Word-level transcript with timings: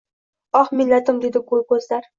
Oh, 0.61 0.73
millatim, 0.81 1.23
deydi 1.27 1.47
bu 1.53 1.65
koʻzlar. 1.75 2.07